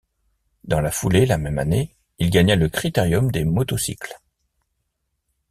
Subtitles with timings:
[0.63, 4.17] Dans la foulée la même année il gagna le Critérium des motocycles.